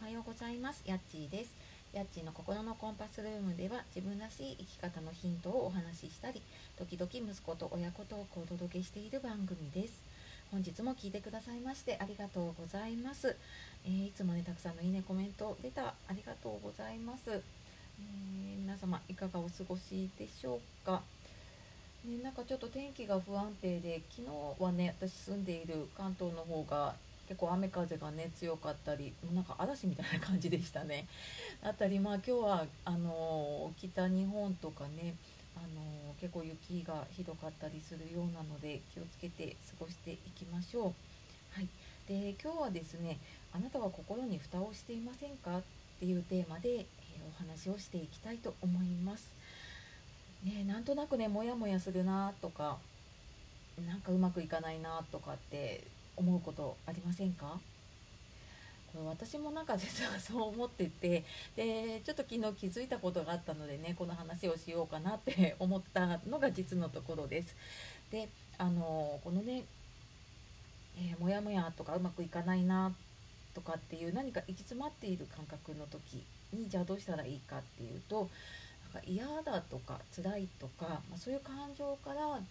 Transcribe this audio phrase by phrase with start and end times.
[0.00, 0.82] おはようございます。
[0.86, 1.50] やっちーです。
[1.92, 6.40] やっちーの心のコンパスルームでは自分らしい生き方のヒントをお話ししたり
[6.78, 10.00] 時々息子と親子トークをお届けしている番組です。
[10.50, 13.36] 本日も聞いてくださいましてありがとうございます、
[13.84, 15.82] えー、いつもねたくさんのいいねコメント出た。
[15.82, 21.02] ありがとうございます、えー、皆様いかがお過ごしでしょうか？
[22.06, 26.94] ね、なんかちょっと天気が不安定で昨日はね私住んでいる関東の方が
[27.30, 31.06] 結構雨風がね強かったりなんか嵐みたいな感じでしたね。
[31.62, 35.14] あったりまあ今日はあの北日本とかね
[35.56, 40.94] あの結構雪がひどかったりするようなので気をつけて過ごしていきましょう。
[41.52, 41.68] はい、
[42.08, 43.20] で今日はですね
[43.54, 45.62] 「あなたは心に蓋をしていませんか?」っ
[46.00, 46.84] ていうテーマで、えー、
[47.28, 49.28] お話をしていきたいと思います。
[50.42, 52.80] ね、なんとなくねモヤモヤするなとか
[53.86, 55.84] なんかうまくいかないなとかって
[56.16, 57.60] 思うことありませんか？
[58.92, 61.24] これ私もなんか実は そう思ってて
[61.56, 67.54] でちょっと昨日気づいたことがあったのでねこの話をしようかなって 思ったのが実のところです。
[68.10, 69.64] であのこのね、
[70.96, 72.94] えー、もやもやとかうまくいかないな
[73.54, 78.28] とかっていう何か行き詰まっている感覚の時にじゃあどうしたらいいかっていうと
[78.92, 82.42] なんか嫌だとか辛いとか、まあ、そういう感情から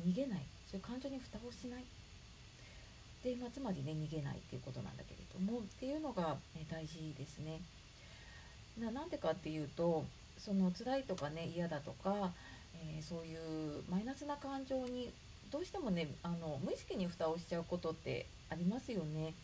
[0.00, 0.42] 逃げない。
[0.70, 1.84] そういう感情に蓋をしない。
[3.24, 7.60] で、まあ、つまりね逃げないっていうことなんだけれどもっていうのが、ね、大事ですね。
[8.78, 10.04] ななんでかっていうと
[10.38, 12.32] その辛いとかね嫌だとか、
[12.74, 15.10] えー、そういうマイナスな感情に
[15.50, 19.34] どうしてもねあの無意識に蓋をしちゃうことってありますよね。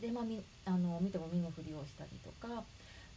[0.00, 2.64] でまあ、みあの見ても見ぬふりをしたりとか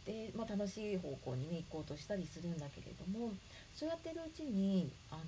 [0.06, 3.32] で、まあ、楽しい方向にね行こうとしたりするんだけれども
[3.74, 5.22] そうやってるうちにあの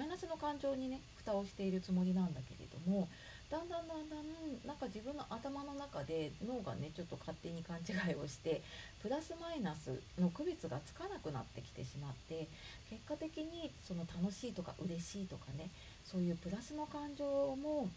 [0.00, 3.06] マイナスの感情にね蓋をしているつもりなんだけれども
[3.50, 4.24] だんだんだんだん
[4.66, 8.62] なんか自分の頭の中で脳がねちょっと勝手に勘違いをして
[9.02, 12.48] プラスマイナスの区別がつかなくなってきてしまって
[12.88, 15.68] 結果的にその楽しいとか嬉しいとかね
[16.06, 17.26] そういうプラスの感情
[17.60, 17.90] も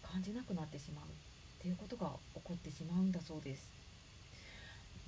[0.00, 1.08] 感じなくなってしまうっ
[1.60, 3.68] ていうことが起こってしまうんだそうです。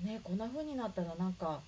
[0.05, 1.61] ねこんな風になったらなんか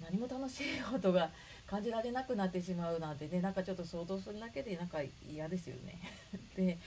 [0.00, 1.30] 何も楽しいことが
[1.66, 4.98] 感じられなくなってしまうなんてねなんかちょっと想像するだけでなんか
[5.28, 5.98] 嫌ですよね。
[6.56, 6.78] で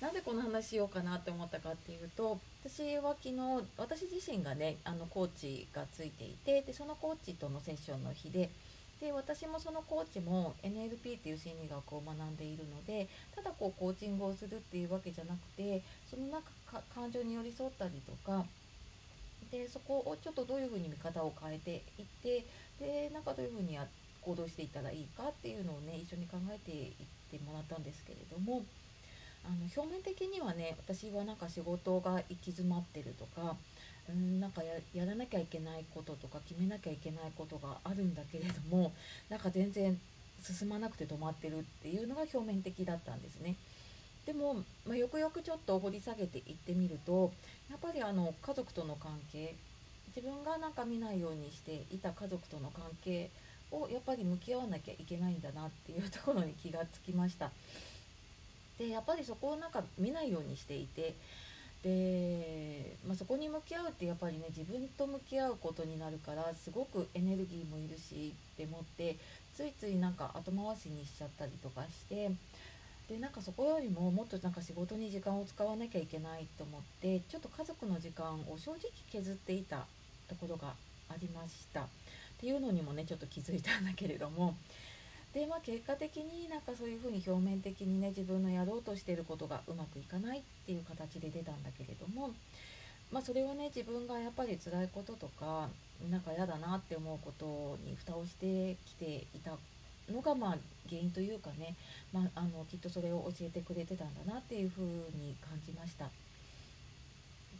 [0.00, 3.34] なんでこの話しようかなって思ったかっていうと私は昨日
[3.78, 8.50] 私自身がねあのコーチがついていてでそのコーチとのセッションの日で
[9.00, 18.44] で私もそのコーチも NLP っていう心理学を学んでいるのでただこうコーチングをするっていうわけじゃなくてその中か感情に寄り添ったりとか
[19.50, 22.44] でそこをちょっとどういうふうに見方を変えていって
[22.80, 23.86] でなんかどういうふうにや
[24.22, 26.92] 行動していったらいいかっていうのをね一緒に考えていっ
[27.30, 28.64] てもらったんですけれども
[29.44, 33.56] あの表面的にはね私はなんか仕事が行き詰まってるとか
[34.12, 38.92] んなんかやらなきゃいけないこととか決めなきゃいけないことがあるんだけれども
[39.28, 39.98] なんか全然
[40.42, 43.56] 進まなくて止まってるっていうのが表面的だったんですね。
[44.26, 47.32] でも、まあ、よくよくちょっと掘り下げていってみると
[47.70, 49.54] やっぱりあの家族との関係
[50.14, 53.30] 自分がなんか見ないようにしていた家族との関係
[53.70, 57.50] をやっぱり向き合わなきゃいけないんだなっていうところに気がつきました。
[58.78, 61.14] でやっぱりそこをなんか見ないようにしていて
[61.82, 69.16] で、まあ、そこに向き合うってやっぱりね自分と向き合うことになるからすごくエネルギーもいるしって思って
[69.54, 72.30] ついついなんか後回しにしちゃったりとかして
[73.08, 78.80] でなんかそこよりももっとなんか仕事に時間を使わなきゃいけないと思ってちょっと家族の時間を正直
[79.10, 79.86] 削っていた
[80.28, 80.74] ところが
[81.08, 81.82] ありました。
[81.82, 81.84] っ
[82.38, 84.54] ていうのにもねちょっと気づいたんだけれども。
[85.32, 92.30] でまあ結果的になんかそういうふうに表面的にね自分のやろうとしてることがうまくいかないっていう形で出たんだけれども
[93.12, 95.68] まあそれはね自分がやっぱり辛いこととか
[96.10, 99.52] なんか嫌だなって思うことに蓋をしてきていた
[100.10, 100.56] のがまあ
[100.88, 101.74] 原因というかね、
[102.12, 106.08] まあ、あのきっとそれを教えてくれてたんだなっていうふうに感じました。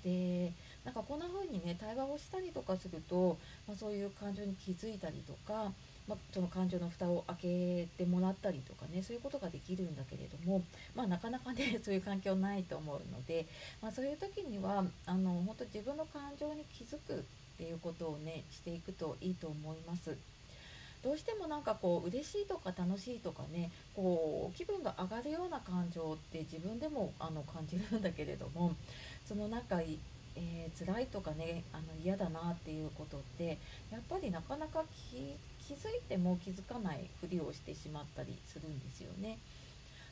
[0.05, 0.53] で
[0.85, 5.73] なんかこんな風にね対話をしたりとかすると、まあ、そういう感情に気づいたりとか、
[6.07, 10.63] まあ、その感情の蓋を開けてもらったりとかねそういうことができるんだけれども、
[10.95, 13.47] まあ、なかなかね そういう環境ないと思うので、
[13.83, 17.23] まあ、そういう時にはあの本当自分の感情に気づくっ
[17.59, 20.17] ていうことをねしていくといいと思います。
[21.07, 28.75] どうしてもなんかこう嬉しいとか楽しいとかねこう気分が上がるような感情って自分でもあの感じるんだけれども
[29.25, 33.57] そのなんか、えー、辛いとかねあの嫌だなっていうことって
[33.93, 34.83] やっぱりなかなか
[35.13, 39.39] 気づいても気づかないふりをしてしまったりするんですよね。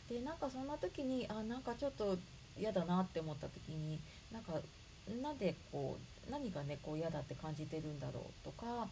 [0.08, 2.16] でなんかそんな時にあなんかちょっと
[2.56, 3.98] 嫌だなって思った時に
[4.32, 4.60] なんか
[5.20, 5.96] なんでこ
[6.28, 8.86] う何がねこう嫌だって感じてるんだろうとか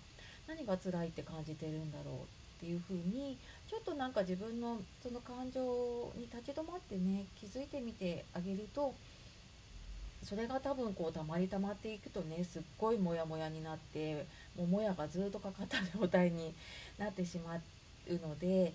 [0.49, 2.17] 何が辛いって感じてるんだろうっ
[2.61, 3.37] ていう風に
[3.69, 8.95] ちょっとなんか自分のその感情に立ち止まってね気づいてみてあげると
[10.23, 16.55] それが多分こうたまりたまっていくとねすっごいモヤモヤになってもうもやがずっとかかった状態に
[16.99, 18.73] なってしまうので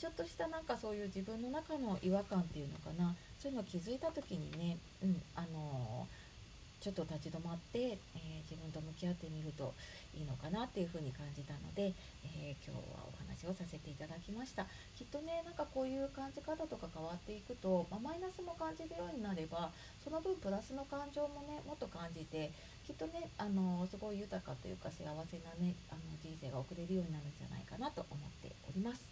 [0.00, 5.22] ちょっとしたなんかそういう自分の中の違和感っていうのかなそういうのを気づいた時にね、うん
[6.80, 9.74] ちょっと立ち止まって、えー、自分と向き合ってみると
[10.14, 11.92] いいのかなっていうふうに感じたので、
[12.22, 14.66] えー、今日はお話をさせていただきました
[14.96, 19.70] きっとねなんかこういう感じ方とか変わっていくと、まあ、マイナスも感じるようになれば
[20.02, 22.50] その分プラスの感情もねもっと感じて
[22.86, 25.10] きっとねあのすごい豊かというか幸せ
[25.44, 29.02] なねあの人生が送れるようになるんじゃないかなと思っております。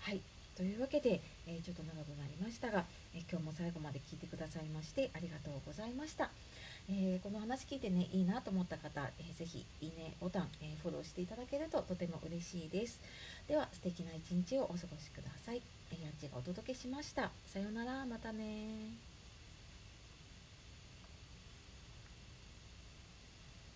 [0.00, 0.31] はい
[0.62, 2.84] というわけで、えー、ちょっと長くなりましたが、
[3.16, 6.30] えー、今日も最後まで聞いてくださいましてありがとうございました。
[6.88, 13.00] えー、この話聞いてねいいなと思った方、えー、ぜひいいねボタン、えフォローしていただけるととても嬉しいです。
[13.48, 15.60] では素敵な一日をお過ごしください、
[15.90, 17.32] えー、やっちがお届けしました。
[17.44, 18.06] さようなら。
[18.06, 19.11] またね